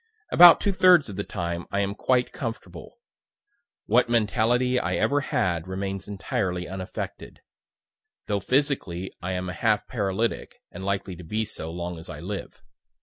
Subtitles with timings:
[0.31, 2.97] About two thirds of the time I am quite comfortable.
[3.85, 7.41] What mentality I ever had remains entirely unaffected;
[8.25, 12.19] though physically I am a half paralytic, and likely to be so, long as I
[12.19, 12.63] live.